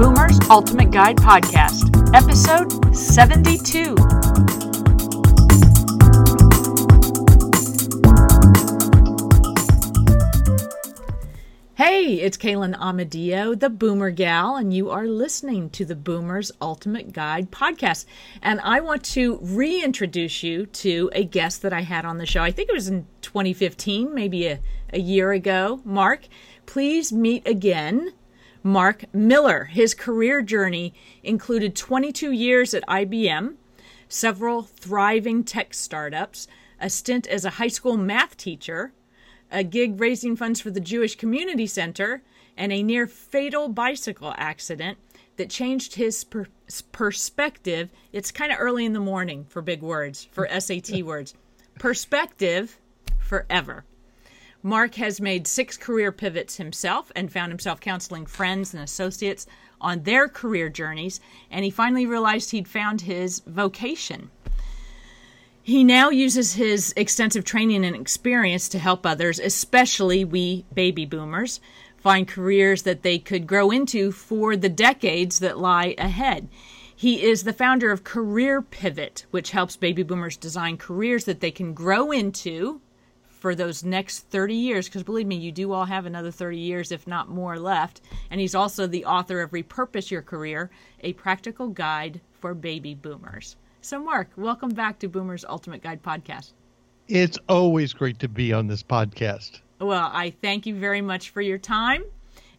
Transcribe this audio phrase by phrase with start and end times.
[0.00, 3.94] Boomer's Ultimate Guide Podcast, episode 72.
[11.74, 17.12] Hey, it's Kaylin Amadio, the Boomer Gal, and you are listening to the Boomer's Ultimate
[17.12, 18.06] Guide podcast.
[18.40, 22.42] And I want to reintroduce you to a guest that I had on the show.
[22.42, 24.60] I think it was in 2015, maybe a,
[24.94, 25.82] a year ago.
[25.84, 26.26] Marc,
[26.64, 28.14] please meet again
[28.62, 29.64] Marc Miller.
[29.64, 33.54] His career journey included 22 years at IBM,
[34.08, 36.46] several thriving tech startups,
[36.80, 38.92] a stint as a high school math teacher,
[39.50, 42.22] a gig raising funds for the Jewish Community Center,
[42.56, 44.98] and a near fatal bicycle accident
[45.36, 46.46] that changed his per-
[46.92, 47.90] perspective.
[48.12, 51.34] It's kind of early in the morning for big words, for SAT words.
[51.78, 52.78] Perspective
[53.18, 53.84] forever.
[54.62, 59.46] Marc has made six career pivots himself and found himself counseling friends and associates
[59.80, 61.18] on their career journeys,
[61.50, 64.30] and he finally realized he'd found his vocation.
[65.62, 71.60] He now uses his extensive training and experience to help others, especially we baby boomers,
[71.96, 76.48] find careers that they could grow into for the decades that lie ahead.
[76.94, 81.50] He is the founder of Career Pivot, which helps baby boomers design careers that they
[81.50, 82.82] can grow into
[83.40, 86.92] for those next 30 years, because believe me, you do all have another 30 years,
[86.92, 88.02] if not more, left.
[88.30, 93.56] And he's also the author of Repurpose Your Career, a practical guide for baby boomers.
[93.80, 96.52] So, Marc, welcome back to Boomer's Ultimate Guide podcast.
[97.08, 99.60] It's always great to be on this podcast.
[99.80, 102.04] Well, I thank you very much for your time.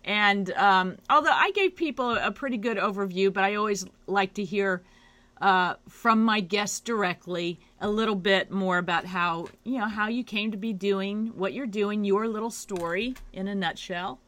[0.04, 4.44] And um, although I gave people a pretty good overview, but I always like to
[4.44, 4.82] hear
[5.42, 10.24] uh, from my guest directly a little bit more about how you know how you
[10.24, 14.20] came to be doing what you're doing, your little story in a nutshell.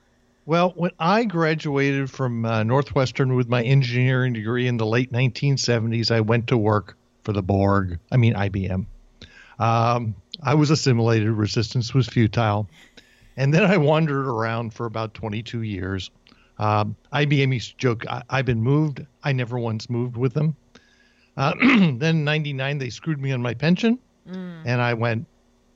[0.45, 6.11] Well, when I graduated from uh, Northwestern with my engineering degree in the late 1970s,
[6.11, 7.99] I went to work for the Borg.
[8.11, 8.86] I mean IBM.
[9.60, 11.30] Um, I was assimilated.
[11.30, 12.67] Resistance was futile,
[13.37, 16.10] and then I wandered around for about 22 years.
[16.58, 19.05] Um, IBM used to joke, I- have been moved.
[19.23, 20.55] I never once moved with them.
[21.36, 23.99] Uh, then 99, they screwed me on my pension.
[24.30, 24.64] Mm.
[24.66, 25.27] And I went,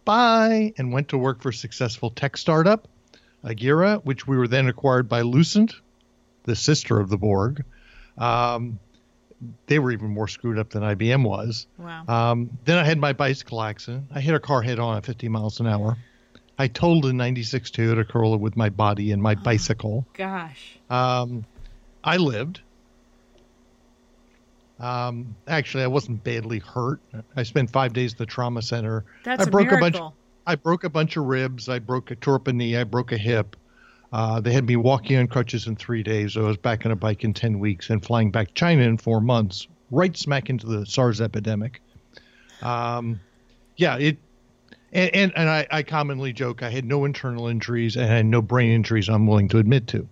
[0.06, 2.88] bye, and went to work for a successful tech startup,
[3.44, 5.76] Agira, which we were then acquired by Lucent,
[6.44, 7.64] the sister of the Borg.
[8.18, 8.80] Um,
[9.68, 11.68] they were even more screwed up than IBM was.
[11.78, 12.06] Wow.
[12.08, 14.06] Um, then I had my bicycle accident.
[14.14, 15.98] I hit a car head on at 50 miles an hour.
[16.58, 20.08] I totaled a 96 Toyota Corolla with my body and my oh, bicycle.
[20.14, 20.80] Gosh.
[20.90, 21.46] Um,
[22.04, 22.62] I lived.
[24.80, 27.00] Um, actually, I wasn't badly hurt.
[27.36, 29.06] I spent five days at the trauma center.
[29.24, 29.98] That's I broke a, a bunch.
[30.46, 31.68] I broke a bunch of ribs.
[31.68, 32.78] I broke a tore up a knee.
[32.78, 33.56] I broke a hip.
[34.14, 36.38] Uh, they had me walking on crutches in three days.
[36.38, 39.20] I was back on a bike in ten weeks and flying back China in four
[39.20, 41.82] months, right smack into the SARS epidemic.
[42.62, 43.20] Um,
[43.76, 44.18] yeah, it.
[44.94, 48.72] And, and, and I, I commonly joke I had no internal injuries and no brain
[48.72, 50.08] injuries I'm willing to admit to.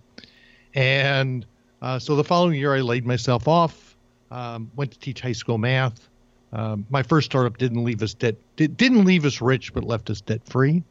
[0.74, 1.46] And
[1.80, 3.85] uh, so the following year, I laid myself off
[4.30, 6.08] um, went to teach high school math.
[6.52, 10.10] Um, my first startup didn't leave us debt did, didn't leave us rich, but left
[10.10, 10.82] us debt free.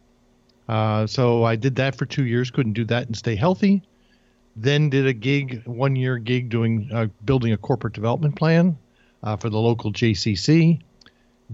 [0.68, 2.52] Uh, so I did that for two years.
[2.52, 3.84] Couldn't do that and stay healthy.
[4.56, 8.78] Then did a gig, one year gig doing uh, building a corporate development plan
[9.24, 10.82] uh, for the local JCC.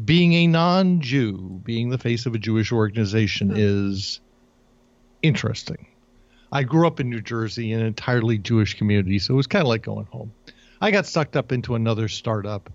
[0.06, 3.60] Being a non-Jew, being the face of a Jewish organization, mm-hmm.
[3.60, 4.22] is
[5.22, 5.88] interesting.
[6.52, 9.64] I grew up in New Jersey in an entirely Jewish community, so it was kind
[9.64, 10.32] of like going home.
[10.82, 12.70] I got sucked up into another startup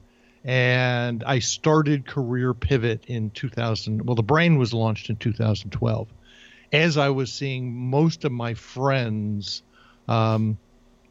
[0.45, 4.07] and I started Career Pivot in 2000.
[4.07, 6.09] Well, the brain was launched in 2012.
[6.73, 9.65] As I was seeing most of my friends
[10.07, 10.57] um,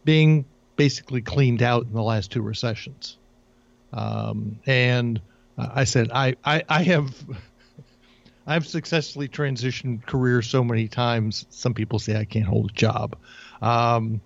[0.06, 0.46] being
[0.78, 3.18] basically cleaned out in the last two recessions.
[3.92, 5.20] Um, and
[5.58, 7.14] I said, I, I, I have.
[8.48, 11.48] I've successfully transitioned careers so many times.
[11.50, 13.18] Some people say I can't hold a job,
[13.60, 14.22] um,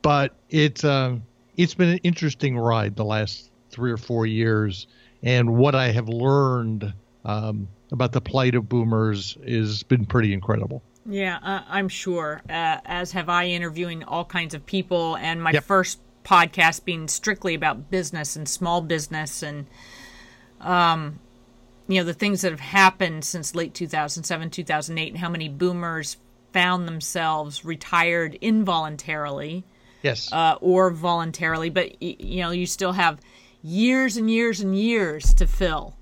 [0.00, 1.16] but it's uh,
[1.56, 4.86] it's been an interesting ride the last three or four years,
[5.22, 6.92] and what I have learned
[7.24, 10.82] um, about the plight of boomers has been pretty incredible.
[11.04, 12.42] Yeah, uh, I'm sure.
[12.48, 15.64] Uh, as have I, interviewing all kinds of people, and my yep.
[15.64, 19.66] first podcast being strictly about business and small business, and
[20.60, 21.20] um,
[21.86, 26.16] you know the things that have happened since late 2007, 2008, and how many boomers
[26.52, 29.64] found themselves retired involuntarily
[30.06, 33.20] yes, uh, or voluntarily, but you know you still have
[33.62, 35.96] years and years and years to fill,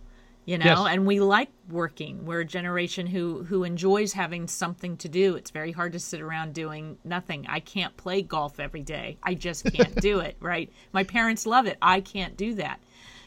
[0.45, 0.65] you know?
[0.65, 0.87] Yes.
[0.91, 2.27] and we like working.
[2.27, 5.35] We're a generation who who enjoys having something to do.
[5.37, 7.47] It's very hard to sit around doing nothing.
[7.49, 9.17] I can't play golf every day.
[9.23, 10.71] I just can't do it right?
[10.93, 11.79] My parents love it.
[11.81, 12.81] I can't do that.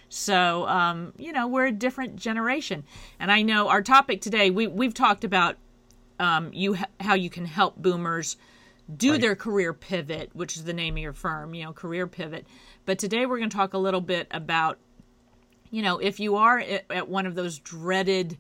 [0.10, 2.84] So um, you know we're a different generation.
[3.20, 5.58] And i know our topic today we, we've talked about
[6.20, 8.38] um, you how you can help boomers
[8.96, 12.48] do their career pivot which is the name of your firm you know career pivot
[12.86, 14.78] but today we're going to talk a little bit about
[15.72, 18.38] you know, if you are at at one of those dreaded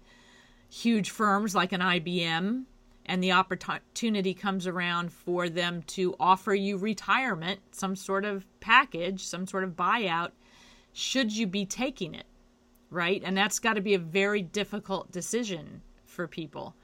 [0.69, 2.63] huge firms like an IBM
[3.05, 9.23] and the opportunity comes around for them to offer you retirement, some sort of package,
[9.23, 10.31] some sort of buyout,
[10.91, 12.25] should you be taking it?
[12.89, 13.21] Right?
[13.23, 16.75] And that's got to be a very difficult decision for people.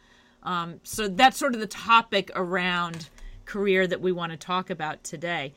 [0.44, 3.10] Um, so that's sort of the topic around
[3.46, 5.54] career that we want to talk about today.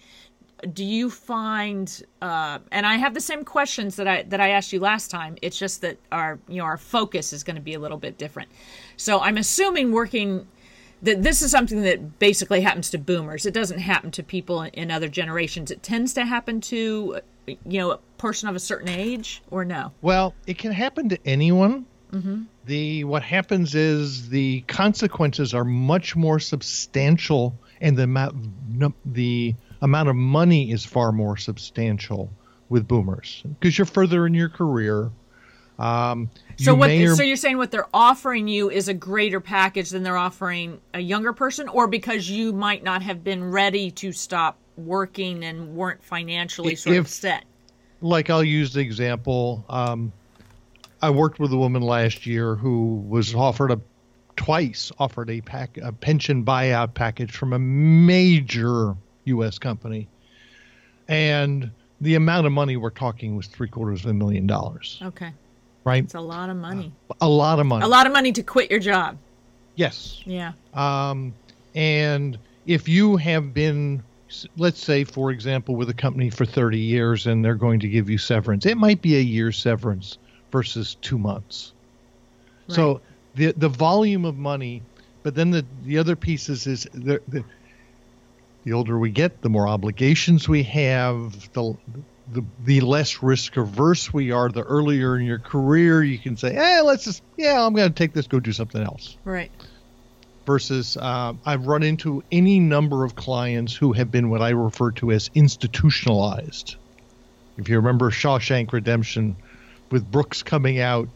[0.72, 4.72] Do you find uh, and i have the same questions that i that i asked
[4.72, 7.74] you last time it's just that our you know our focus is going to be
[7.74, 8.48] a little bit different.
[8.96, 10.46] So i'm assuming working
[11.02, 13.44] that this is something that basically happens to boomers.
[13.44, 15.70] It doesn't happen to people in other generations.
[15.70, 19.92] It tends to happen to you know a person of a certain age or no?
[20.02, 21.86] Well, it can happen to anyone.
[22.64, 28.34] The what happens is the consequences are much more substantial, and the amount
[29.04, 32.30] the amount of money is far more substantial
[32.68, 35.10] with boomers because you're further in your career.
[35.78, 36.90] Um, so you what?
[36.90, 40.80] Or, so you're saying what they're offering you is a greater package than they're offering
[40.94, 45.74] a younger person or because you might not have been ready to stop working and
[45.76, 47.44] weren't financially sort of set
[48.00, 49.64] like I'll use the example.
[49.68, 50.12] Um,
[51.02, 53.80] I worked with a woman last year who was offered a
[54.36, 58.94] twice offered a pack a pension buyout package from a major
[59.24, 59.58] U.S.
[59.58, 60.06] company,
[61.08, 65.00] and the amount of money we're talking was three quarters of a million dollars.
[65.02, 65.32] okay
[65.84, 67.84] Right, it's a lot of money a lot of money.
[67.84, 69.16] a lot of money to quit your job
[69.76, 70.20] Yes.
[70.24, 71.32] yeah Um,
[71.74, 74.02] and if you have been,
[74.56, 78.08] let's say, for example, with a company for 30 years and they're going to give
[78.10, 80.18] you severance, it might be a year severance
[80.50, 81.72] versus two months.
[82.68, 83.00] So
[83.36, 84.82] the the volume of money,
[85.22, 87.44] but then the the other pieces is the, the
[88.64, 91.76] the older we get, the more obligations we have, the
[92.32, 94.48] the, the less risk averse we are.
[94.48, 97.94] The earlier in your career, you can say, "Hey, let's just yeah, I'm going to
[97.94, 99.50] take this, go do something else." right
[100.46, 104.92] versus uh, I've run into any number of clients who have been what I refer
[104.92, 106.76] to as institutionalized.
[107.58, 109.36] If you remember Shawshank Redemption
[109.90, 111.08] with Brooks coming out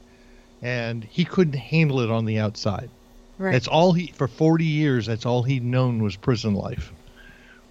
[0.63, 2.91] and he couldn't handle it on the outside.
[3.39, 6.93] right That's all he, for 40 years, that's all he'd known was prison life.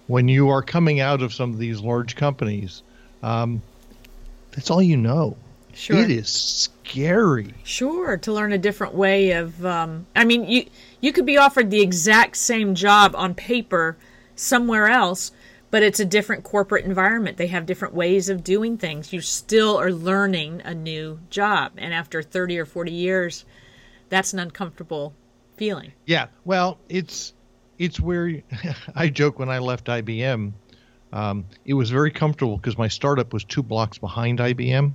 [0.06, 2.82] When you are coming out of some of these large companies,
[3.22, 3.62] um,
[4.50, 5.36] that's all you know.
[5.72, 7.54] sure It is scary.
[7.62, 9.64] Sure, to learn a different way of.
[9.64, 10.66] Um, I mean, you
[11.00, 13.96] you could be offered the exact same job on paper
[14.34, 15.30] somewhere else,
[15.70, 17.36] but it's a different corporate environment.
[17.36, 19.12] They have different ways of doing things.
[19.12, 23.44] You still are learning a new job, and after thirty or forty years,
[24.08, 25.14] that's an uncomfortable
[25.56, 25.92] feeling.
[26.06, 27.34] Yeah, well, it's
[27.78, 28.42] it's where
[28.94, 30.52] I joke when I left IBM.
[31.12, 34.92] Um, it was very comfortable because my startup was two blocks behind IBM,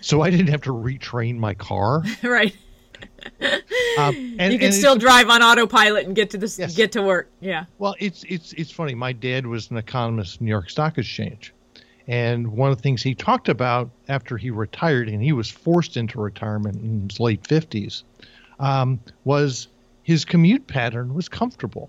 [0.00, 2.04] so I didn't have to retrain my car.
[2.22, 2.56] right?
[3.96, 6.74] Um, and, You can still drive on autopilot and get to this Yes.
[6.74, 7.28] get to work.
[7.40, 7.66] Yeah.
[7.78, 8.94] Well, it's it's it's funny.
[8.94, 11.54] My dad was an economist in New York Stock Exchange,
[12.08, 15.96] and one of the things he talked about after he retired, and he was forced
[15.96, 18.02] into retirement in his late fifties,
[18.58, 19.68] um, was
[20.02, 21.88] his commute pattern was comfortable.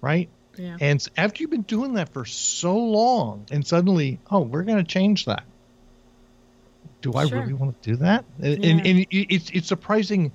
[0.00, 0.28] Right.
[0.56, 0.76] Yeah.
[0.80, 4.88] And after you've been doing that for so long, and suddenly, oh, we're going to
[4.90, 5.42] change that.
[7.02, 7.40] Do I Sure.
[7.40, 8.24] really want to do that?
[8.42, 8.70] And, Yeah.
[8.70, 10.32] and, and it's it's surprising.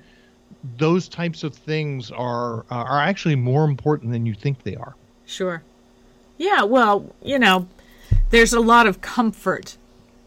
[0.78, 4.96] Those types of things are are actually more important than you think they are.
[5.26, 5.64] Sure.
[6.38, 7.68] Yeah, well, you know,
[8.30, 9.78] there's a lot of comfort,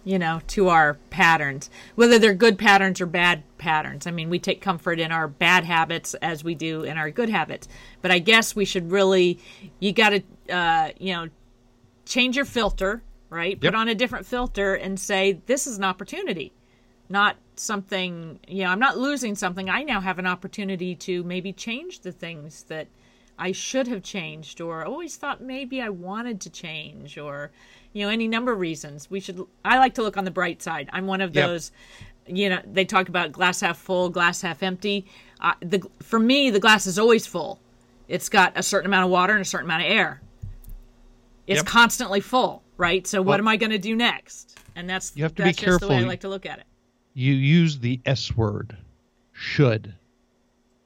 [0.05, 4.07] you know, to our patterns, whether they're good patterns or bad patterns.
[4.07, 7.29] I mean, we take comfort in our bad habits as we do in our good
[7.29, 7.69] habits.
[8.01, 9.39] But I guess we should really,
[9.81, 10.23] you got to,
[10.55, 11.29] uh, you know,
[12.07, 13.59] change your filter, right?
[13.61, 13.73] Yep.
[13.73, 16.53] Put on a different filter and say, this is an opportunity,
[17.09, 19.69] not something, you know, I'm not losing something.
[19.69, 22.87] I now have an opportunity to maybe change the things that
[23.39, 27.51] I should have changed or always thought maybe I wanted to change or,
[27.93, 29.11] you know, any number of reasons.
[29.11, 30.89] We should, I like to look on the bright side.
[30.93, 31.47] I'm one of Yep.
[31.47, 31.73] those,
[32.27, 35.07] you know, they talk about glass half full, glass half empty.
[35.41, 37.61] Uh, the, for me, the glass is always full.
[38.09, 40.21] It's got a certain amount of water and a certain amount of air.
[41.47, 41.67] It's Yep.
[41.67, 43.07] constantly full, right?
[43.07, 44.59] So what Well- am I going to do next?
[44.75, 46.65] And that's You have to be just the way I like to look at it.
[47.13, 48.77] you use the S word,
[49.33, 49.95] should.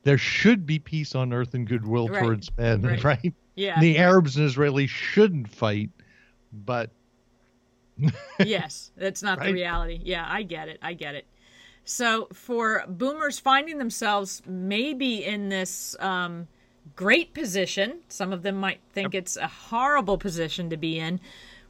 [0.03, 2.21] There should be peace on earth and goodwill Right.
[2.23, 3.05] towards men, Right.
[3.05, 3.35] right?
[3.55, 3.79] Yeah.
[3.81, 5.91] The Arabs and Israelis shouldn't fight,
[6.53, 6.91] but
[8.45, 10.01] yes, that's not the reality.
[10.03, 10.79] Yeah, I get it.
[10.83, 11.27] I get it.
[11.85, 16.49] So for boomers finding themselves maybe in this um,
[16.97, 21.21] great position, some of them might think it's a horrible position to be in.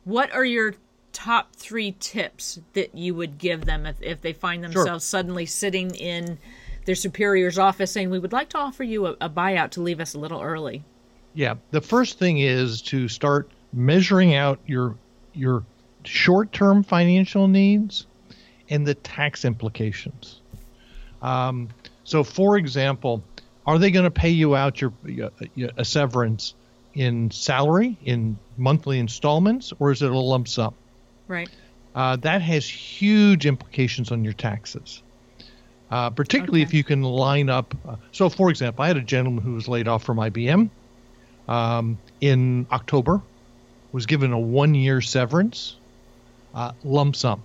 [0.05, 0.75] What are your
[1.13, 5.95] top three tips that you would give them if, if they find themselves suddenly sitting
[5.95, 6.39] in
[6.85, 10.01] their superior's office saying, "We would like to offer you a, a buyout to leave
[10.01, 10.83] us a little early"?
[11.35, 14.97] Yeah, the first thing is to start measuring out your
[15.33, 15.65] your
[16.05, 18.07] short-term financial needs
[18.69, 20.41] and the tax implications.
[21.23, 21.69] Um,
[22.05, 23.23] so, for example,
[23.67, 25.31] are they going to pay you out your, your
[25.77, 26.55] a severance
[26.95, 30.75] in salary in monthly installments, or is it a lump sum?
[31.29, 31.49] Right.
[31.95, 35.03] Uh, that has huge implications on your taxes.
[35.91, 36.69] Uh, particularly Okay.
[36.69, 37.75] if you can line up.
[37.87, 40.71] Uh, so, for example, I had a gentleman who was laid off from IBM
[41.49, 43.21] um, in October,
[43.93, 45.77] was given a one year severance,
[46.55, 47.43] uh, lump sum.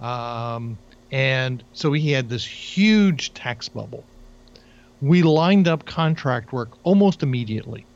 [0.00, 0.76] Um,
[1.12, 4.02] and so he had this huge tax bubble.
[5.00, 7.86] We lined up contract work almost immediately.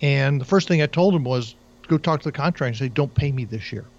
[0.00, 1.56] And the first thing I told him was
[1.88, 3.90] go talk to the contractor and say, don't pay me this year.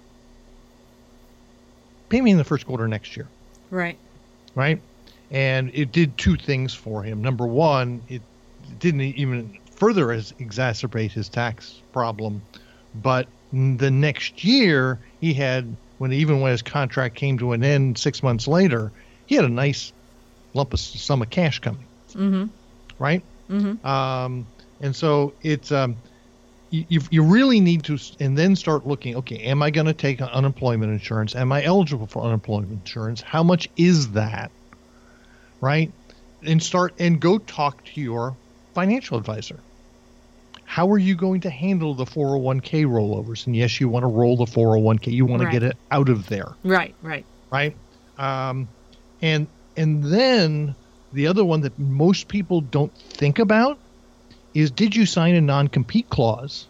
[2.10, 3.32] Pay me in the first quarter next year
[3.70, 4.00] Right.
[4.56, 4.82] right?
[5.30, 7.22] And it did two things for him.
[7.22, 8.24] Number one, it
[8.78, 12.42] didn't even further as exacerbate his tax problem,
[12.94, 17.98] but the next year he had when even when his contract came to an end
[17.98, 18.94] six months later,
[19.26, 19.92] he had a nice
[20.54, 22.46] lump of sum of cash coming, Mm-hmm.
[23.00, 23.26] right?
[23.50, 23.86] Mm-hmm.
[23.86, 24.48] Um,
[24.80, 25.98] and so it's um,
[26.70, 29.16] you, you really need to and then start looking.
[29.16, 31.36] Okay, am I going to take unemployment insurance?
[31.36, 33.22] Am I eligible for unemployment insurance?
[33.22, 34.52] How much is that?
[35.62, 35.92] Right,
[36.46, 38.38] and start and go talk to your
[38.76, 39.64] financial advisor.
[40.64, 43.48] How are you going to handle the 401k rollovers?
[43.48, 45.14] And yes, you want to roll the 401k.
[45.14, 45.52] You want Right.
[45.52, 46.94] to get it out of there Right.
[47.02, 47.26] Right.
[47.52, 47.78] right?
[48.18, 48.68] Um,
[49.22, 50.76] and and then
[51.12, 53.80] the other one that most people don't think about
[54.58, 56.66] is did you sign a non-compete clause,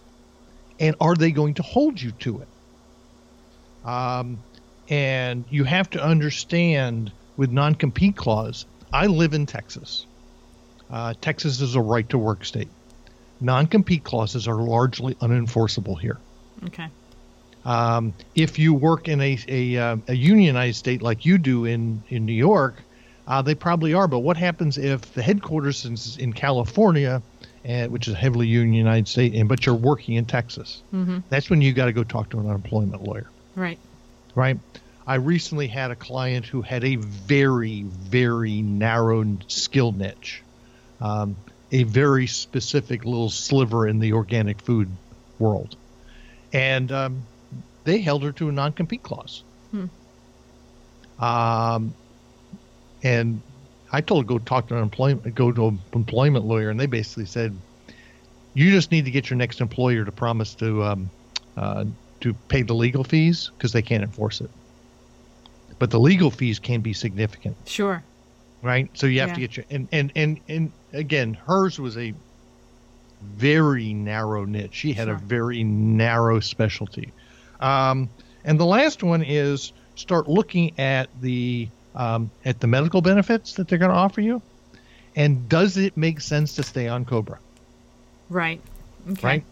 [0.77, 3.87] and are they going to hold you to it?
[3.87, 4.39] Um,
[4.89, 8.65] and you have to understand with non-compete clause.
[8.91, 10.05] I live in Texas.
[10.91, 12.67] Uh, Texas is a right to work state.
[13.39, 16.17] Non-compete clauses are largely unenforceable here.
[16.65, 16.87] Okay.
[17.63, 22.03] Um, if you work in a a, uh, a unionized state like you do in
[22.09, 22.83] in New York,
[23.27, 24.09] uh, they probably are.
[24.09, 27.21] But what happens if the headquarters is in California,
[27.67, 30.81] and, which is a heavily unionized state, and but you're working in Texas?
[30.93, 31.19] Mm-hmm.
[31.29, 33.77] That's when you got to go talk to an unemployment lawyer, Right.
[34.33, 34.57] right?
[35.05, 40.41] I recently had a client who had a very very narrow skill niche,
[41.01, 41.35] um,
[41.71, 44.89] a very specific little sliver in the organic food
[45.37, 45.75] world,
[46.53, 47.23] and um,
[47.83, 49.43] they held her to a non-compete clause.
[49.71, 49.85] Hmm.
[51.19, 51.93] Um,
[53.03, 53.41] and
[53.91, 56.87] I told her go talk to an employment, go to an employment lawyer, and they
[56.87, 57.61] basically said,
[58.53, 61.11] you just need to get your next employer to promise to um,
[61.55, 61.85] uh,
[62.21, 64.49] to pay the legal fees because they can't enforce it.
[65.79, 68.03] But the legal fees can be significant Sure.
[68.63, 68.89] right?
[68.95, 72.13] So you have to get your and and and and again, hers was a
[73.21, 74.73] very narrow niche.
[74.73, 77.13] She had a very narrow specialty.
[77.59, 78.09] Um,
[78.43, 83.67] and the last one is start looking at the um, at the medical benefits that
[83.67, 84.41] they're going to offer you,
[85.15, 87.39] and does it make sense to stay on Cobra?
[88.29, 88.61] Right.
[89.11, 89.27] Okay.
[89.27, 89.43] Right.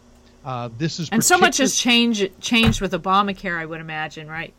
[0.45, 4.53] Uh, this is And so much has changed changed with Obamacare, I would imagine, right?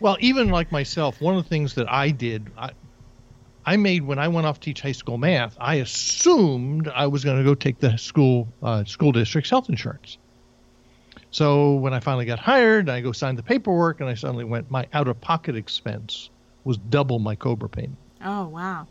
[0.00, 2.70] Well, even like myself, one of the things that I did, I,
[3.64, 7.24] I made when I went off to teach high school math, I assumed I was
[7.24, 10.18] going to go take the school uh, school district's health insurance.
[11.30, 14.72] So when I finally got hired, I go sign the paperwork, and I suddenly went
[14.72, 16.30] my out of pocket expense
[16.64, 17.98] was double my Cobra payment.
[18.24, 18.86] Oh wow.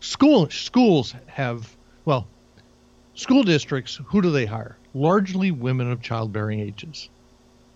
[0.00, 2.28] School schools have well,
[3.14, 4.00] school districts.
[4.08, 4.78] Who do they hire?
[4.94, 7.08] Largely women of childbearing ages,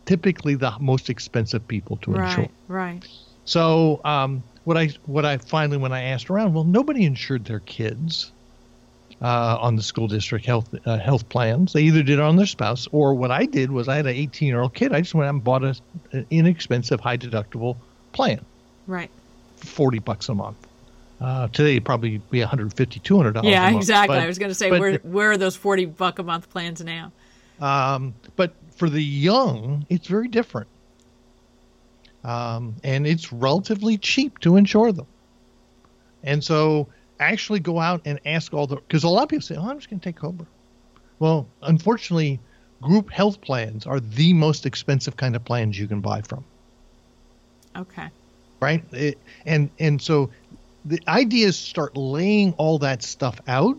[0.07, 2.39] typically the most expensive people to insure.
[2.39, 2.51] Right.
[2.69, 3.09] Right.
[3.45, 7.61] So um, what I what I finally when I asked around, well, nobody insured their
[7.61, 8.33] kids
[9.23, 11.73] uh, on the school district health uh, health plans.
[11.73, 14.15] They either did it on their spouse, or what I did was I had an
[14.15, 14.93] 18 year old kid.
[14.93, 15.75] I just went out and bought a,
[16.13, 17.81] an inexpensive, high deductible
[18.13, 18.45] plan,
[18.87, 19.11] Right.
[19.59, 20.57] For 40 bucks a month.
[21.21, 23.49] Uh, today probably be 150 200 dollars.
[23.51, 23.83] Yeah, a month.
[23.83, 24.17] exactly.
[24.17, 26.49] But- I was going to say but- where where are those 40 buck a month
[26.51, 27.13] plans now?
[27.61, 30.69] Um, but for the young, it's very different.
[32.25, 35.07] um, and it's relatively cheap to insure them.
[36.25, 36.89] And so
[37.21, 39.79] actually go out and ask all the because a lot of people say, "Oh, I'm
[39.79, 40.47] just going to take Cobra."
[41.21, 42.39] Well, unfortunately,
[42.83, 46.45] group health plans are the most expensive kind of plans you can buy from.
[47.77, 48.09] Okay.
[48.61, 48.83] Right?
[48.93, 50.31] It, and and so
[50.85, 53.79] the ideas start laying all that stuff out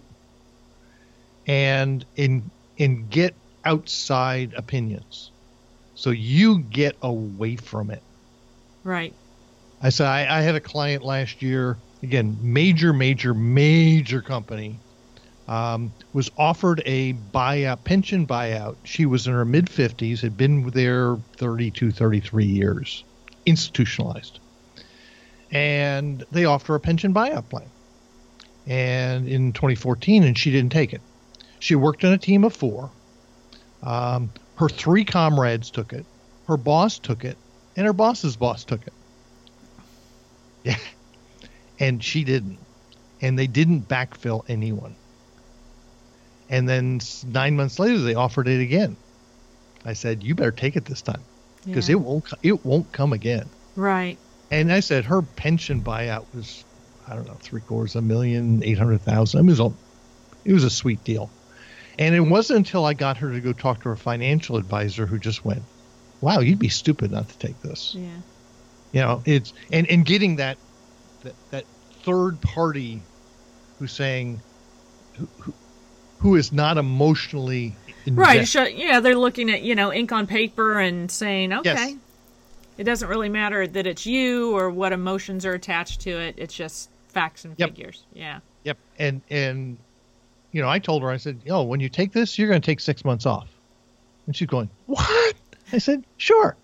[1.47, 3.33] and in and get
[3.65, 5.31] outside opinions.
[5.95, 8.01] So you get away from it.
[8.83, 9.13] Right.
[9.81, 14.79] I said I, I had a client last year, again, major, major, major company,
[15.47, 18.75] um, was offered a buyout, pension buyout.
[18.83, 23.03] She was in her mid 50s, had been there 32, 33 years,
[23.45, 24.39] institutionalized.
[25.51, 27.69] And they offered her a pension buyout plan.
[28.67, 31.01] And in 2014, and she didn't take it.
[31.59, 32.89] She worked in a team of four.
[33.81, 36.05] Um, her three comrades took it,
[36.47, 37.37] her boss took it,
[37.75, 38.93] and her boss's boss took it.
[40.65, 40.75] Yeah.
[41.79, 42.59] And she didn't.
[43.21, 44.93] And they didn't backfill anyone.
[46.49, 48.97] And then nine months later, they offered it again.
[49.85, 51.21] I said, "You better take it this time,
[51.63, 51.93] because Yeah.
[51.95, 54.17] it won't it won't come again." Right.
[54.51, 56.63] And I said her pension buyout was,
[57.07, 59.41] I don't know, three quarters of a million, eight hundred thousand.
[59.41, 59.71] It was a,
[60.45, 61.29] it was a sweet deal.
[61.99, 65.19] And it wasn't until I got her to go talk to her financial advisor who
[65.19, 65.61] just went,
[66.21, 68.09] "Wow, you'd be stupid not to take this." Yeah.
[68.93, 70.57] You know, it's and and getting that
[71.23, 71.65] that, that
[72.03, 73.01] third party
[73.77, 74.41] who's saying
[75.17, 75.53] who, who,
[76.19, 77.75] who is not emotionally
[78.07, 78.37] Right.
[78.37, 78.45] invested.
[78.47, 81.95] So, yeah, they're looking at, you know, ink on paper and saying, okay, Yes.
[82.79, 86.33] It doesn't really matter that it's you or what emotions are attached to it.
[86.37, 87.69] It's just facts and Yep.
[87.75, 88.05] figures.
[88.13, 88.39] Yeah.
[88.63, 88.77] Yep.
[88.97, 89.77] And and
[90.53, 92.65] you know, I told her, I said, "Oh, when you take this, you're going to
[92.65, 93.49] take six months off."
[94.25, 95.35] And she's going, "What?"
[95.73, 96.55] I said, "Sure."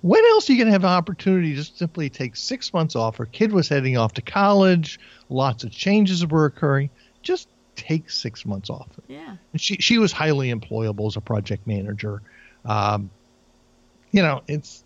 [0.00, 3.18] When else are you going to have an opportunity to simply take six months off?
[3.18, 4.98] Her kid was heading off to college.
[5.28, 6.88] Lots of changes were occurring.
[7.22, 8.88] Just take six months off.
[9.08, 9.36] Yeah.
[9.52, 12.22] And she she was highly employable as a project manager.
[12.64, 13.10] Um,
[14.10, 14.82] you know, it's,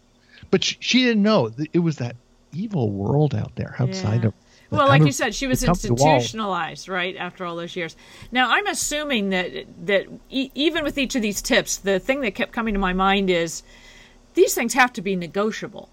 [0.50, 2.16] but she, she didn't know that it was that
[2.52, 4.28] evil world out there outside Yeah.
[4.28, 4.34] of.
[4.70, 7.16] Well, like you said, she was institutionalized, right?
[7.16, 7.94] After all those years.
[8.32, 12.34] Now, I'm assuming that that e- even with each of these tips, the thing that
[12.34, 13.62] kept coming to my mind is
[14.34, 15.88] these things have to be negotiable.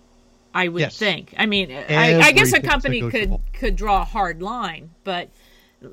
[0.54, 0.98] I would Yes.
[0.98, 1.34] think.
[1.38, 5.30] I mean, I, I guess a company could could draw a hard line, but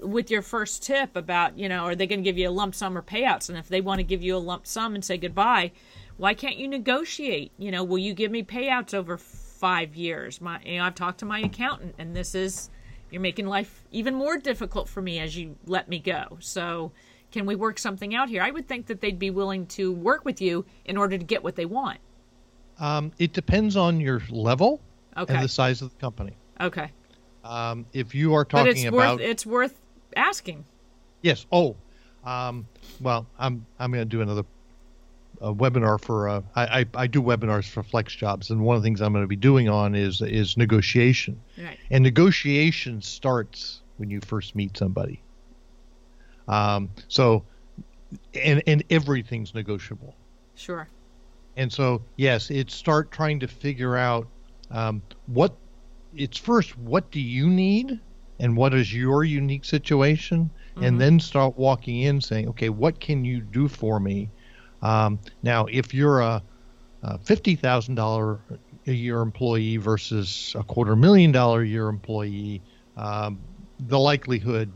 [0.03, 2.75] with your first tip about you know, are they going to give you a lump
[2.75, 3.49] sum or payouts?
[3.49, 5.73] And if they want to give you a lump sum and say goodbye,
[6.19, 7.53] why can't you negotiate?
[7.59, 10.41] You know, will you give me payouts over five years?
[10.41, 12.69] My, you know, I've talked to my accountant, and this is
[13.11, 16.37] you're making life even more difficult for me as you let me go.
[16.41, 16.93] So,
[17.31, 18.43] can we work something out here?
[18.43, 21.43] I would think that they'd be willing to work with you in order to get
[21.43, 21.99] what they want.
[22.79, 24.81] Um, it depends on your level
[25.17, 25.35] Okay.
[25.35, 26.33] and the size of the company.
[26.61, 26.91] Okay,
[27.45, 29.81] Um, if you are but talking it's about worth it's worth
[30.17, 30.65] asking.
[31.23, 31.77] yes, oh,
[32.25, 32.67] um,
[33.01, 34.45] well, I'm I'm going to do another
[35.41, 38.83] uh, webinar for uh, I, I I do webinars for Flex Jobs, and one of
[38.83, 41.79] the things I'm going to be doing on is is negotiation, Right.
[41.91, 45.23] and negotiation starts when you first meet somebody.
[46.47, 47.45] Um, so,
[48.35, 50.15] and and everything's negotiable.
[50.55, 50.89] Sure.
[51.57, 54.29] And so, yes, it's start trying to figure out
[54.71, 55.57] um, what
[56.15, 58.01] it's first, what do you need
[58.39, 60.51] and what is your unique situation?
[60.81, 64.31] And then start walking in saying, okay, what can you do for me?
[64.83, 66.43] Um, now, if you're a,
[67.03, 68.39] a $50,000
[68.87, 72.63] a year employee versus a quarter million dollar a year employee,
[72.97, 73.39] um,
[73.81, 74.73] the likelihood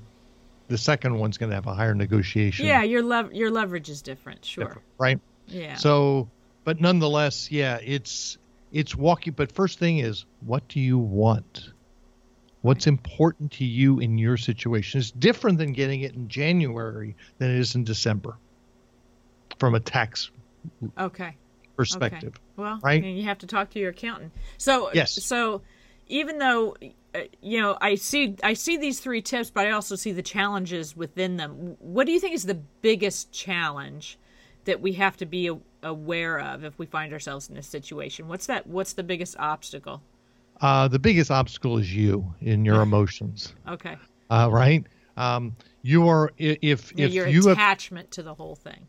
[0.69, 2.67] the second one's going to have a higher negotiation.
[2.67, 4.45] Yeah, your lev- your leverage is different.
[4.45, 4.81] Sure.
[4.99, 5.21] Right.
[5.47, 5.75] Yeah.
[5.75, 6.31] So,
[6.65, 8.39] but nonetheless, yeah, it's
[8.73, 9.35] it's walking.
[9.35, 11.73] But first thing is, what do you want?
[12.63, 14.99] What's important to you in your situation?
[14.99, 18.39] is different than getting it in January than it is in December,
[19.59, 20.31] from a tax
[20.99, 21.37] okay.
[21.77, 22.35] perspective.
[22.35, 22.43] Okay.
[22.57, 23.03] Well, right?
[23.03, 24.33] you have to talk to your accountant.
[24.59, 25.13] So Yes.
[25.25, 25.63] So
[26.09, 26.77] even though
[27.15, 30.23] uh, you know, I see I see these three tips, but I also see the
[30.23, 31.77] challenges within them.
[31.79, 34.19] What do you think is the biggest challenge
[34.65, 38.29] that we have to be a- aware of if we find ourselves in this situation?
[38.29, 38.67] What's that?
[38.67, 40.03] What's the biggest obstacle?
[40.61, 43.97] Uh, the biggest obstacle is you in your emotions, Okay.
[44.31, 44.85] uh, right?
[45.17, 48.87] Um, you are if if your you have attachment to the whole thing.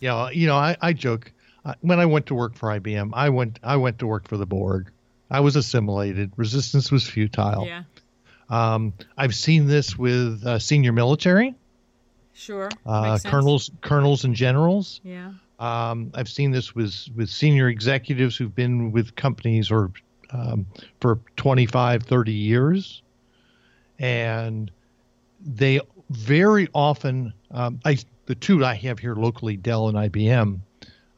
[0.00, 0.30] Yeah.
[0.30, 1.32] You know, I, I joke.
[1.64, 4.36] Uh, when I went to work for IBM, I went I went to work for
[4.36, 4.90] the Borg.
[5.30, 6.32] I was assimilated.
[6.36, 7.66] Resistance was futile.
[7.66, 7.82] Yeah.
[8.48, 11.54] Um, I've seen this with uh, senior military.
[12.32, 12.68] Sure.
[12.84, 15.00] Uh, colonels, colonels, and generals.
[15.02, 15.32] Yeah.
[15.58, 19.90] Um, I've seen this with with senior executives who've been with companies or
[20.30, 20.66] um,
[21.00, 23.02] for 25, 30 years,
[23.98, 24.70] and
[25.40, 25.80] they
[26.10, 27.32] very often.
[27.50, 30.60] Um, I the two I have here locally, Dell and IBM.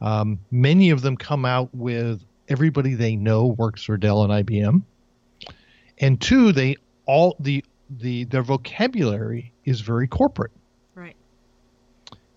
[0.01, 4.81] Um, many of them come out with everybody they know works for Dell and IBM,
[5.99, 10.51] and two, they all the the their vocabulary is very corporate.
[10.95, 11.15] Right.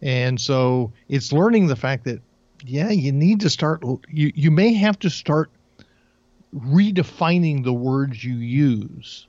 [0.00, 2.20] And so it's learning the fact that
[2.64, 5.50] yeah, you need to start you you may have to start
[6.54, 9.26] redefining the words you use.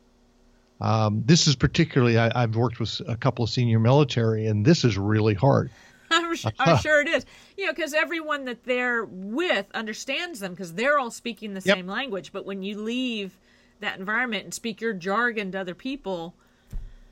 [0.84, 4.84] Um, this is particularly I, have worked with a couple of senior military, and this
[4.84, 5.72] is really hard.
[6.12, 7.26] I'm, sure, I'm sure it is.
[7.58, 11.78] You know, because everyone that they're with understands them because they're all speaking the yep.
[11.78, 12.34] same language.
[12.34, 13.38] But when you leave
[13.80, 16.34] that environment and speak your jargon to other people,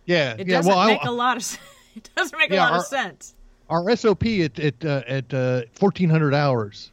[0.06, 1.60] yeah, it yeah, doesn't well, make I, a lot of
[1.96, 3.36] it doesn't make yeah, a lot our, of sense.
[3.70, 6.91] Our SOP at at uh, at uh, 1400 hours.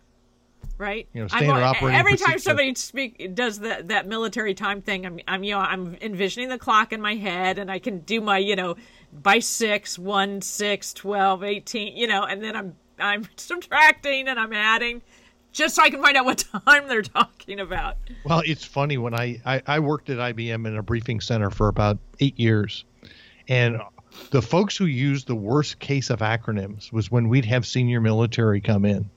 [0.79, 1.09] Right.
[1.13, 1.99] You know, standard I'm, operating.
[1.99, 5.97] Every time somebody speak does that that military time thing, I'm I'm you know I'm
[6.01, 8.77] envisioning the clock in my head, and I can do my you know
[9.13, 14.53] by six, one, six, 12, 18, you know, and then I'm I'm subtracting and I'm
[14.53, 15.03] adding
[15.53, 17.97] just so I can find out what time they're talking about.
[18.25, 21.69] Well, it's funny when I, I, I worked at IBM in a briefing center for
[21.69, 22.85] about eight years,
[23.49, 23.81] and
[24.31, 28.61] the folks who used the worst case of acronyms was when we'd have senior military
[28.61, 29.11] come in.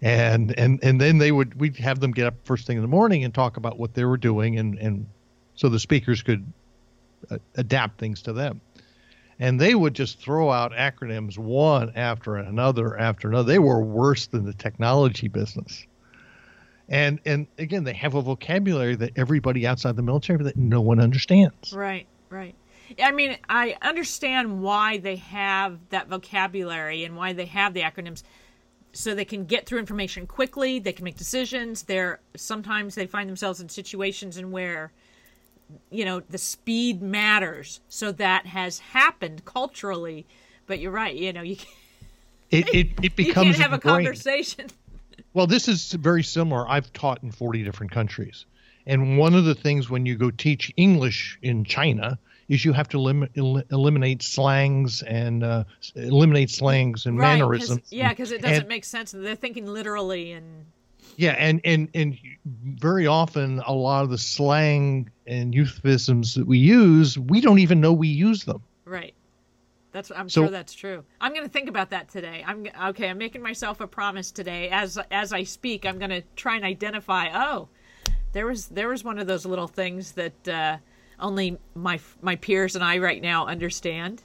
[0.00, 2.88] And, and and then they would we'd have them get up first thing in the
[2.88, 5.06] morning and talk about what they were doing and, and
[5.56, 6.52] so the speakers could
[7.32, 8.60] uh, adapt things to them
[9.38, 13.46] and they would just throw out acronyms one after another after another.
[13.46, 15.86] They were worse than the technology business.
[16.88, 21.00] And and again, they have a vocabulary that everybody outside the military that no one
[21.00, 21.72] understands.
[21.72, 22.54] Right, right.
[23.02, 28.22] I mean, I understand why they have that vocabulary and why they have the acronyms
[28.92, 31.82] so they can get through information quickly, they can make decisions.
[31.82, 34.92] They're sometimes they find themselves in situations in where
[35.90, 40.26] you know the speed matters so that has happened culturally
[40.66, 41.56] but you're right you know you
[42.50, 44.66] it, it, it becomes you can't have a conversation.
[45.34, 46.66] Well this is very similar.
[46.66, 48.46] I've taught in 40 different countries.
[48.86, 52.88] And one of the things when you go teach english in china is you have
[52.88, 57.80] to lim- el- eliminate slangs and uh, eliminate slangs and right, mannerisms.
[57.80, 59.12] Cause, yeah, because it doesn't and, make sense.
[59.12, 60.66] They're thinking literally and
[61.16, 62.16] yeah, and and and
[62.64, 67.80] very often a lot of the slang and euphemisms that we use, we don't even
[67.80, 68.62] know we use them.
[68.84, 69.14] Right.
[69.90, 71.04] That's I'm so, sure that's true.
[71.20, 72.44] I'm going to think about that today.
[72.46, 73.08] I'm okay.
[73.08, 74.68] I'm making myself a promise today.
[74.68, 77.30] As as I speak, I'm going to try and identify.
[77.34, 77.68] Oh,
[78.32, 80.76] there was there was one of those little things that uh,
[81.20, 84.22] only my my peers and I right now understand.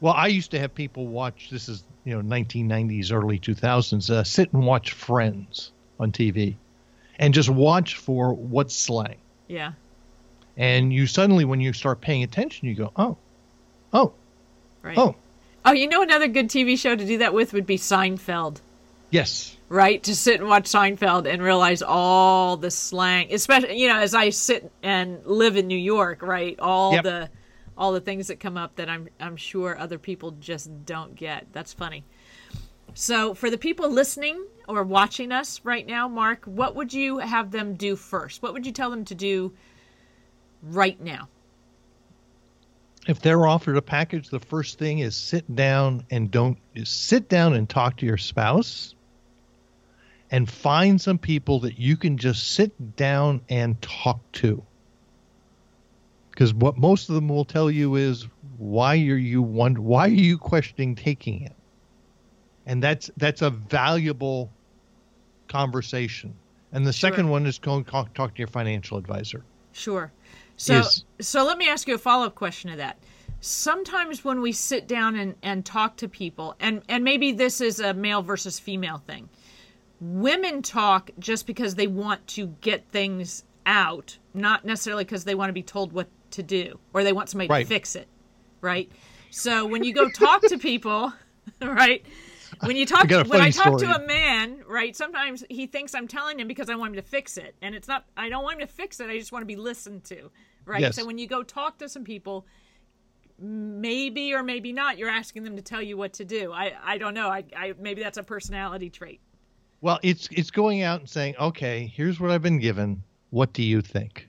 [0.00, 1.48] Well, I used to have people watch.
[1.50, 4.10] This is you know 1990s, early 2000s.
[4.10, 6.56] Uh, sit and watch Friends on TV
[7.18, 9.16] and just watch for what's slang.
[9.48, 9.72] Yeah.
[10.56, 13.16] And you suddenly, when you start paying attention, you go, oh,
[13.92, 14.12] oh,
[14.82, 14.96] right.
[14.96, 15.14] oh.
[15.64, 18.60] Oh, you know another good TV show to do that with would be Seinfeld.
[19.10, 19.56] Yes.
[19.68, 20.02] Right?
[20.04, 24.30] To sit and watch Seinfeld and realize all the slang, especially, you know, as I
[24.30, 26.58] sit and live in New York, right?
[26.58, 27.04] All yep.
[27.04, 27.30] the
[27.78, 31.46] all the things that come up that I'm I'm sure other people just don't get.
[31.52, 32.04] That's funny.
[32.94, 37.50] So, for the people listening or watching us right now, Marc, what would you have
[37.50, 38.42] them do first?
[38.42, 39.52] What would you tell them to do
[40.62, 41.28] right now?
[43.06, 47.52] If they're offered a package, the first thing is sit down and don't sit down
[47.52, 48.95] and talk to your spouse
[50.30, 54.62] and find some people that you can just sit down and talk to.
[56.30, 58.26] Because what most of them will tell you is
[58.58, 61.52] why are you wonder, why are you questioning taking it?
[62.66, 64.50] and that's that's a valuable
[65.48, 66.34] conversation.
[66.72, 67.10] And the sure.
[67.10, 69.44] second one is go and talk, talk to your financial advisor.
[69.72, 70.12] Sure.
[70.56, 72.98] So is, so let me ask you a follow up question to that.
[73.40, 77.78] Sometimes when we sit down and, and talk to people, and, and maybe this is
[77.78, 79.28] a male versus female thing,
[80.00, 85.48] women talk just because they want to get things out, not necessarily because they want
[85.48, 87.62] to be told what to do or they want somebody right.
[87.62, 88.08] to fix it.
[88.60, 88.90] Right.
[89.30, 91.12] So when you go talk to people,
[91.60, 92.04] right,
[92.64, 93.92] when you talk when I talk story.
[93.92, 94.94] to a man, right?
[94.96, 97.88] Sometimes he thinks I'm telling him because I want him to fix it, and it's
[97.88, 98.04] not.
[98.16, 99.10] I don't want him to fix it.
[99.10, 100.30] I just want to be listened to,
[100.64, 100.80] right?
[100.80, 100.96] Yes.
[100.96, 102.46] So when you go talk to some people,
[103.38, 106.52] maybe or maybe not, you're asking them to tell you what to do.
[106.52, 107.28] I I don't know.
[107.28, 109.20] I, I maybe that's a personality trait.
[109.86, 113.04] Well, it's it's going out and saying, okay, here's what I've been given.
[113.30, 114.28] What do you think?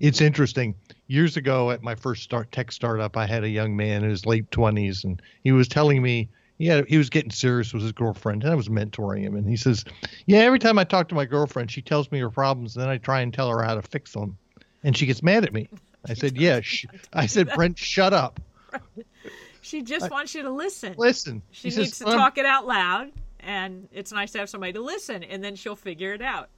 [0.00, 0.74] It's interesting.
[1.08, 4.24] Years ago, at my first start tech startup, I had a young man in his
[4.24, 8.44] late twenties, and he was telling me, yeah, he was getting serious with his girlfriend,
[8.44, 9.36] and I was mentoring him.
[9.36, 9.84] And he says,
[10.24, 12.88] yeah, every time I talk to my girlfriend, she tells me her problems, and then
[12.88, 14.38] I try and tell her how to fix them,
[14.82, 15.68] and she gets mad at me.
[16.08, 16.60] I said, yeah.
[16.62, 16.86] Sh-.
[17.12, 18.40] I said, Brent, shut up.
[19.60, 20.94] She just wants you to listen.
[20.96, 21.42] Listen.
[21.50, 23.12] She He needs says, to "Um, talk it out loud,
[23.46, 26.50] and it's nice to have somebody to listen, and then she'll figure it out.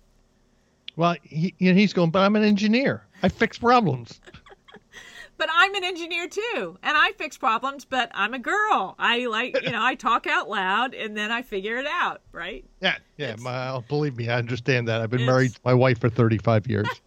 [0.96, 3.06] Well, he, you know, he's going, but I'm an engineer.
[3.22, 4.20] I fix problems.
[5.38, 7.84] But I'm an engineer too, and I fix problems.
[7.84, 8.96] But I'm a girl.
[8.98, 12.22] I like, you know, I talk out loud, and then I figure it out.
[12.32, 12.64] Right?
[12.80, 13.36] Yeah, yeah.
[13.38, 15.00] My, believe me, I understand that.
[15.00, 16.88] I've been married to my wife for 35 years.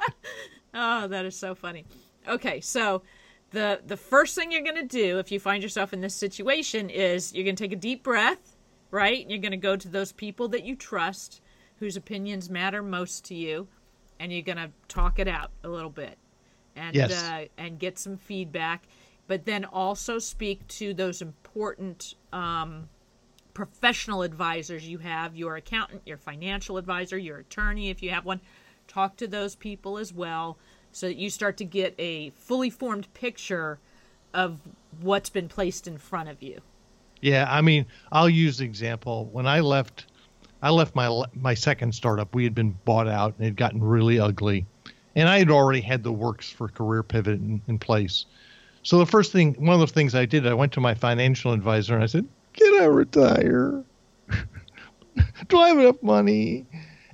[0.73, 1.85] Oh, that is so funny.
[2.29, 3.01] Okay, so
[3.49, 6.89] the the first thing you're going to do if you find yourself in this situation
[6.89, 8.50] is you're going to take a deep breath,
[8.91, 9.27] right?
[9.29, 11.41] You're going to go to those people that you trust,
[11.79, 13.67] whose opinions matter most to you,
[14.19, 16.17] and you're going to talk it out a little bit,
[16.75, 17.11] and Yes.
[17.11, 18.83] uh, and get some feedback.
[19.27, 22.89] But then also speak to those important um,
[23.53, 28.41] professional advisors you have your accountant, your financial advisor, your attorney, if you have one.
[28.87, 30.57] Talk to those people as well
[30.91, 33.79] so that you start to get a fully formed picture
[34.33, 34.59] of
[34.99, 36.59] what's been placed in front of you.
[37.21, 39.25] Yeah, I mean, I'll use the example.
[39.31, 40.07] When I left,
[40.61, 42.33] I left my my second startup.
[42.35, 44.65] We had been bought out and it had gotten really ugly,
[45.15, 48.25] and I had already had the works for career pivot in, in place.
[48.83, 51.53] So the first thing, one of the things I did, I went to my financial
[51.53, 53.83] advisor and I said, "Can I retire?
[55.47, 56.65] Do I have enough money?"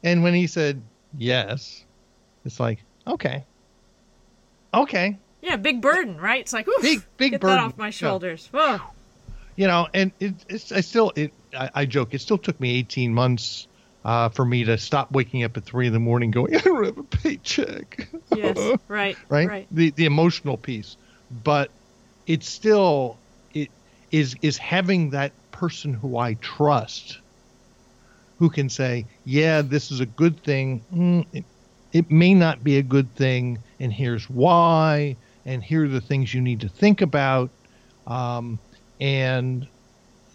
[0.03, 0.81] And when he said
[1.17, 1.83] yes,
[2.45, 3.43] it's like, okay,
[4.73, 6.39] okay, Yeah, big burden, right?
[6.41, 7.57] It's like, oof, Big- big get burden.
[7.57, 7.91] that off my Yeah.
[7.91, 8.47] shoulders.
[8.53, 8.79] Whoa.
[9.57, 12.77] You know, and it, it's I still it I, I joke it still took me
[12.77, 13.67] 18 months
[14.05, 16.85] uh, for me to stop waking up at three in the morning going I don't
[16.85, 18.07] have a paycheck.
[18.33, 19.47] Yes, right, right?
[19.47, 19.67] right.
[19.71, 20.95] The the emotional piece,
[21.29, 21.71] but
[22.25, 23.19] it's still
[23.53, 23.69] it
[24.11, 27.19] is is having that person who I trust,
[28.37, 30.85] who can say, yeah, this is a good thing.
[30.93, 31.45] Mm, it,
[31.91, 36.31] it may not be a good thing, and here's why, and here are the things
[36.31, 37.49] you need to think about,
[38.05, 38.59] um,
[38.99, 39.67] and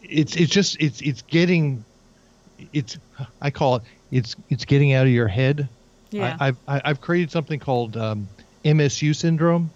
[0.02, 1.84] it's it's just it's it's getting
[2.72, 2.98] it's
[3.40, 5.68] I call it it's it's getting out of your head.
[6.10, 6.36] Yeah.
[6.38, 8.28] I, I've I- I've created something called um,
[8.64, 9.70] MSU syndrome.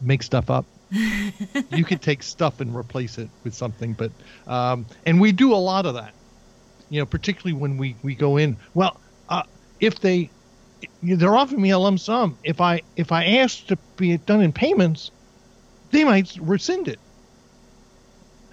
[0.00, 0.64] Make stuff up.
[0.90, 4.10] you could take stuff and replace it with something, but
[4.46, 6.14] um, and we do a lot of that.
[6.88, 8.56] You know, particularly when we we go in.
[8.74, 9.42] Well, uh,
[9.78, 10.30] if they
[11.02, 14.52] they're offering me a lump sum, if I if I ask to be done in
[14.52, 15.10] payments,
[15.90, 16.98] they might rescind it.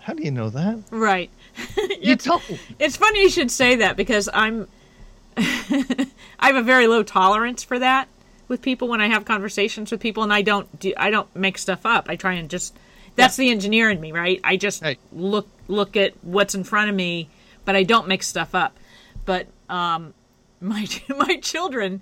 [0.07, 0.79] How do you know that?
[0.89, 1.29] right.
[1.99, 2.41] You it's, don't.
[2.79, 4.67] it's funny you should say that because I'm
[5.37, 6.07] I
[6.39, 8.07] have a very low tolerance for that
[8.47, 11.57] with people when I have conversations with people and I don't do I don't make
[11.57, 12.05] stuff up.
[12.07, 12.73] I try and just
[13.17, 14.39] that's the engineer in me, right?
[14.45, 14.97] I just Hey.
[15.11, 17.29] look look at what's in front of me,
[17.65, 18.77] but I don't make stuff up.
[19.25, 20.13] But um
[20.61, 22.01] my my children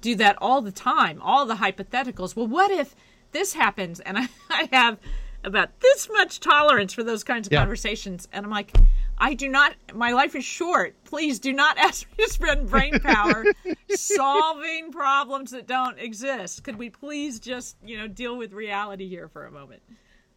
[0.00, 2.34] do that all the time, all the hypotheticals.
[2.34, 2.96] Well, what if
[3.30, 4.98] this happens and I, I have
[5.44, 7.60] about this much tolerance for those kinds of Yeah.
[7.60, 8.72] conversations and I'm like
[9.16, 10.94] I do not my life is short.
[11.04, 13.44] Please do not ask me to spend brain power
[13.94, 16.64] solving problems that don't exist.
[16.64, 19.82] Could we please just, you know, deal with reality here for a moment?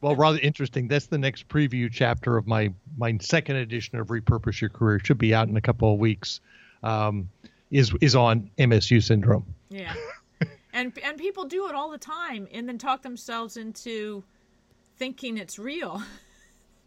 [0.01, 0.87] Well, rather interesting.
[0.87, 4.99] That's the next preview chapter of my my second edition of Repurpose Your Career.
[5.03, 6.39] Should be out in a couple of weeks.
[6.83, 7.29] Um,
[7.71, 9.45] is is on MSU syndrome.
[9.69, 9.93] Yeah.
[10.71, 14.23] and and people do it all the time and then talk themselves into
[14.97, 16.01] thinking it's real.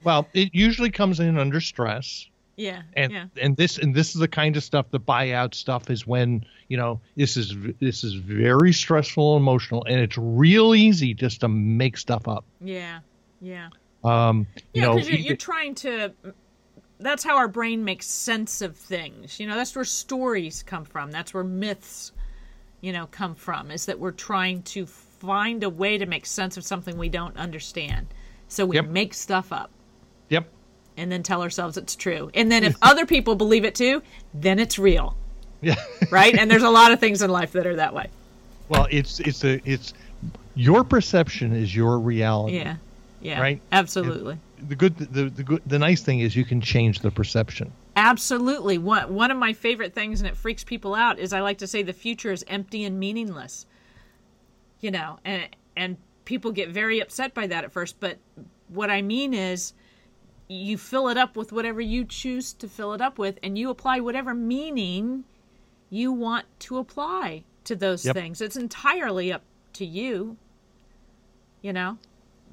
[0.03, 2.83] Well, it usually comes in under stress, Yeah.
[2.97, 3.25] and yeah.
[3.41, 4.87] and this and this is the kind of stuff.
[4.91, 9.85] The buyout stuff is when you know this is this is very stressful and emotional,
[9.87, 12.45] and it's real easy just to make stuff up.
[12.61, 13.01] Yeah.
[13.43, 13.69] Yeah.
[14.05, 16.15] Um, you Yeah, know, because you're, you- you're trying to.
[16.99, 19.41] That's how our brain makes sense of things.
[19.41, 21.11] You know, that's where stories come from.
[21.11, 22.13] That's where myths,
[22.83, 23.71] you know, come from.
[23.71, 24.87] Is that we're trying to
[25.21, 28.07] find a way to make sense of something we don't understand.
[28.49, 28.87] So we Yep.
[28.89, 29.71] make stuff up
[30.29, 30.49] yep.
[30.97, 32.31] and then tell ourselves it's true.
[32.35, 34.03] And then if other people believe it too,
[34.35, 35.17] then it's real,
[35.61, 35.77] Yeah.
[36.11, 36.35] right?
[36.37, 38.09] and there's a lot of things in life that are that way.
[38.69, 39.93] well, it's it's a it's
[40.55, 42.57] your perception is your reality.
[42.57, 42.77] Yeah.
[43.23, 43.41] Yeah.
[43.41, 43.61] Right?
[43.71, 44.39] Absolutely.
[44.69, 47.71] The good the the good the nice thing is you can change the perception.
[47.97, 48.79] Absolutely.
[48.79, 51.67] One one of my favorite things, and it freaks people out, is I like to
[51.67, 53.67] say the future is empty and meaningless.
[54.81, 58.19] You know, and and people get very upset by that at first, but
[58.69, 59.73] what I mean is
[60.49, 63.71] you fill it up with whatever you choose to fill it up with and you
[63.71, 65.25] apply whatever meaning
[65.91, 68.15] you want to apply to those Yep.
[68.17, 68.41] things.
[68.41, 69.43] It's entirely up
[69.75, 70.37] to you,
[71.63, 71.99] you know.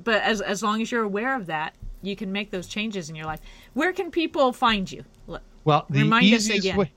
[0.03, 3.15] But as as long as you're aware of that, you can make those changes in
[3.15, 3.39] your life.
[3.73, 5.03] Where can people find you?
[5.27, 6.77] Look, Well, the Remind us easiest again.
[6.77, 6.91] way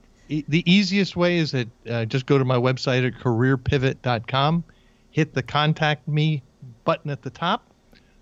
[0.47, 4.63] the easiest way is that uh, just go to my website at careerpivot.com,
[5.11, 6.41] hit the contact me
[6.83, 7.65] button at the top,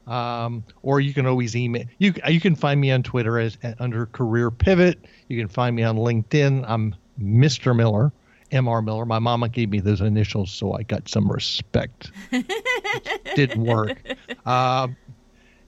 [0.07, 1.85] um, or you can always email.
[1.97, 5.05] You you can find me on Twitter as uh, under Career Pivot.
[5.27, 6.65] You can find me on LinkedIn.
[6.67, 7.75] I'm Mr.
[7.75, 8.11] Miller,
[8.51, 8.83] Mr.
[8.83, 9.05] Miller.
[9.05, 12.11] My mama gave me those initials, so I got some respect.
[13.35, 14.01] Didn't work.
[14.45, 14.95] Um,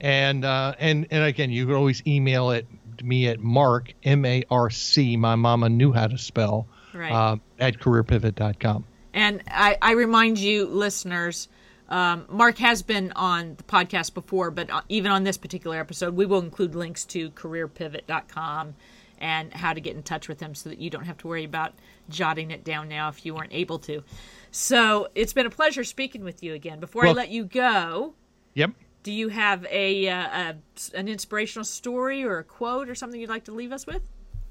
[0.00, 2.66] and uh, and and again, you can always email it
[3.02, 5.16] me at Marc M A R C.
[5.16, 7.10] My mama knew how to spell Right.
[7.10, 8.84] uh, at careerpivot.com.
[9.14, 11.48] And I, I remind you, listeners,
[11.88, 16.14] um, Marc has been on the podcast before, but uh, even on this particular episode,
[16.14, 18.74] we will include links to careerpivot.com
[19.18, 21.44] and how to get in touch with him so that you don't have to worry
[21.44, 21.72] about
[22.08, 24.02] jotting it down now if you weren't able to.
[24.50, 26.80] So it's been a pleasure speaking with you again.
[26.80, 28.14] Before I let you go,
[28.54, 28.70] Yep.
[29.02, 30.14] do you have a, uh,
[30.52, 30.54] a
[30.98, 34.02] an inspirational story or a quote or something you'd like to leave us with?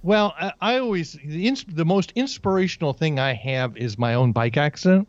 [0.03, 4.31] Well, I, I always the ins- the most inspirational thing I have is my own
[4.31, 5.07] bike accident,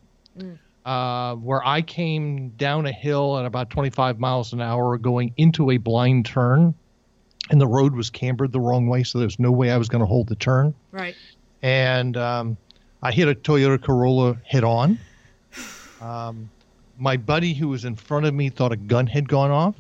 [0.85, 5.70] uh, where I came down a hill at about 25 miles an hour, going into
[5.70, 6.74] a blind turn,
[7.50, 10.00] and the road was cambered the wrong way, so there's no way I was going
[10.00, 11.16] to hold the turn, Right.
[11.62, 12.57] and um,
[13.02, 14.98] I hit a Toyota Corolla head on.
[16.00, 16.50] Um,
[16.98, 19.76] my buddy who was in front of me thought a gun had gone off.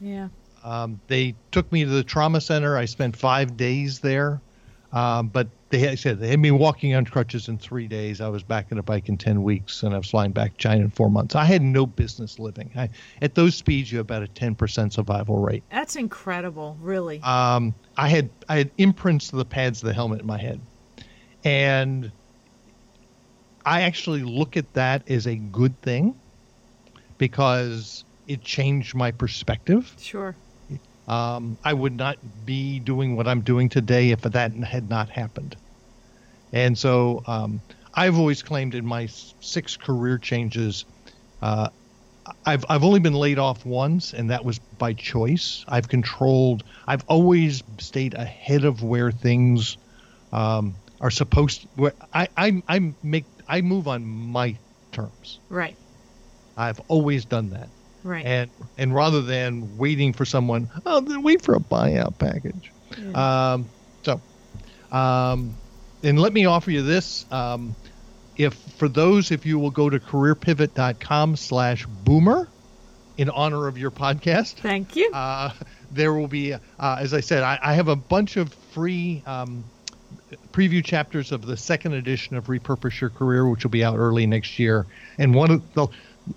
[0.00, 0.30] Yeah.
[0.64, 2.76] Um, they took me to the trauma center.
[2.76, 4.40] I spent five days there.
[4.92, 8.20] Um, but they had, said they had me walking on crutches in three days.
[8.20, 10.56] I was back on a bike in 10 weeks and I was flying back to
[10.56, 11.34] China in four months.
[11.34, 12.70] I had no business living.
[12.74, 12.88] I,
[13.20, 15.62] at those speeds, you have about a 10% survival rate.
[15.70, 17.20] That's incredible, really.
[17.20, 20.60] Um, I had I had imprints of the pads of the helmet in my head,
[21.44, 22.10] and
[23.66, 26.14] I actually look at that as a good thing
[27.18, 29.94] because it changed my perspective.
[29.98, 30.36] sure.
[31.08, 35.56] Um, I would not be doing what I'm doing today if that had not happened.
[36.52, 37.62] And so um,
[37.94, 39.08] I've always claimed in my
[39.40, 40.84] six career changes,
[41.42, 41.70] uh,
[42.44, 45.64] I've I've only been laid off once, and that was by choice.
[45.66, 46.62] I've controlled.
[46.86, 49.78] I've always stayed ahead of where things
[50.30, 51.66] um, are supposed.
[51.74, 54.58] Where I I I make I move on my
[54.92, 55.40] terms.
[55.48, 55.78] Right.
[56.56, 57.70] I've always done that
[58.08, 58.24] Right.
[58.24, 62.72] and and rather than waiting for someone, oh, then wait for a buyout package.
[63.14, 63.68] Um,
[64.02, 64.22] so,
[64.90, 65.58] um,
[66.02, 67.76] and let me offer you this: um,
[68.36, 72.48] if for those, if you will go to careerpivot.com/boomer
[73.18, 75.10] in honor of your podcast, Thank you.
[75.12, 75.50] uh,
[75.90, 79.64] there will be, uh, as I said, I, I have a bunch of free um,
[80.52, 84.26] preview chapters of the second edition of Repurpose Your Career, which will be out early
[84.26, 84.86] next year.
[85.18, 85.88] And one of the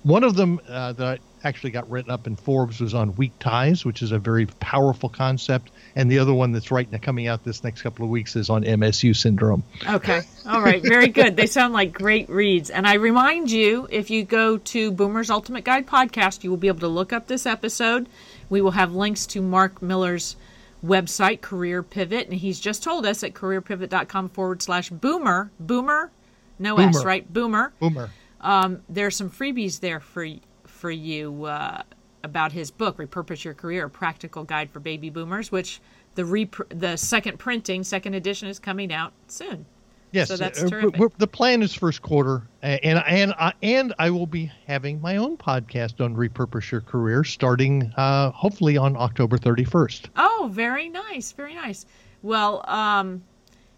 [0.04, 3.38] one of them uh, that I actually got written up in Forbes was on weak
[3.40, 5.72] ties, which is a very powerful concept.
[5.96, 8.50] And the other one that's right now coming out this next couple of weeks is
[8.50, 9.64] on MSU syndrome.
[9.88, 10.22] Okay.
[10.46, 10.82] All right.
[10.82, 11.36] Very good.
[11.36, 12.70] They sound like great reads.
[12.70, 16.68] And I remind you, if you go to Boomer's Ultimate Guide podcast, you will be
[16.68, 18.08] able to look up this episode.
[18.50, 20.36] We will have links to Marc Miller's
[20.86, 25.52] website, Career Pivot, and he's just told us at careerpivot.com forward slash boomer.
[25.60, 26.12] Boomer,
[26.60, 27.32] no S, right?
[27.32, 27.74] Boomer.
[27.80, 28.10] Boomer.
[28.42, 30.26] Um, There's some freebies there for
[30.82, 31.84] for you uh,
[32.24, 35.80] about his book, Repurpose Your Career: A Practical Guide for Baby Boomers, which
[36.16, 39.66] the rep- the second printing, second edition is coming out soon.
[40.12, 41.18] Yes, So that's uh, terrific.
[41.20, 45.38] the plan is first quarter, and and I and I will be having my own
[45.38, 50.08] podcast on repurpose your career starting uh, hopefully on October 31st.
[50.18, 51.86] Oh, very nice, very nice.
[52.24, 53.24] Well, um,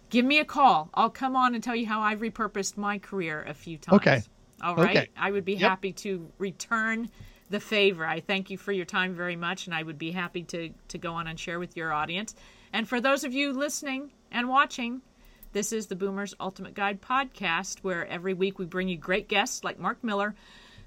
[0.09, 0.89] give me a call.
[0.95, 3.95] I'll come on and tell you how I've repurposed my career a few times.
[3.97, 4.23] Okay.
[4.63, 4.97] All right.
[4.97, 5.10] Okay.
[5.17, 5.69] I would be Yep.
[5.69, 7.10] happy to return
[7.49, 8.06] the favor.
[8.06, 10.97] I thank you for your time very much, and I would be happy to to
[10.97, 12.34] go on and share with your audience.
[12.71, 15.02] And for those of you listening and watching,
[15.52, 19.63] this is the Boomers Ultimate Guide podcast, where every week we bring you great guests
[19.63, 20.34] like Marc Miller,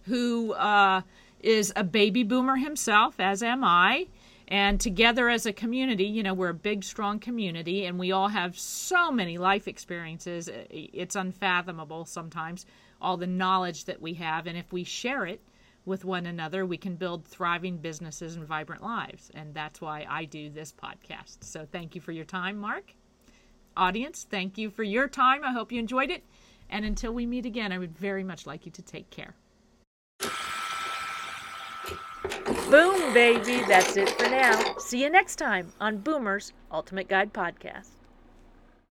[0.07, 1.03] who uh,
[1.41, 4.09] is a baby boomer himself, as am I.
[4.49, 8.29] And together as a community, you know, we're a big, strong community, and we all
[8.29, 10.49] have so many life experiences.
[10.71, 12.65] It's unfathomable sometimes,
[13.01, 14.47] all the knowledge that we have.
[14.47, 15.41] And if we share it
[15.85, 19.31] with one another, we can build thriving businesses and vibrant lives.
[19.35, 21.45] And that's why I do this podcast.
[21.45, 22.95] So thank you for your time, Marc
[23.77, 25.45] audience, thank you for your time.
[25.45, 26.25] I hope you enjoyed it.
[26.71, 29.35] And until we meet again, I would very much like you to take care.
[32.71, 33.63] Boom, baby.
[33.69, 34.77] That's it for now.
[34.79, 37.96] See you next time on Boomer's Ultimate Guide Podcast.